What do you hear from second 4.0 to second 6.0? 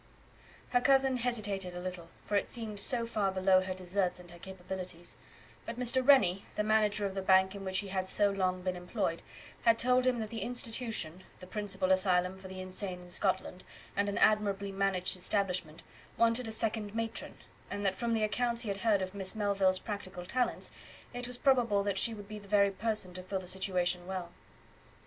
and her capabilities; but